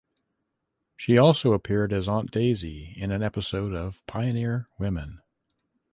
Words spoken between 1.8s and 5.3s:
as Aunt Daisy in an episode of "Pioneer Women".